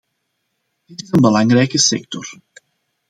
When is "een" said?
1.11-1.21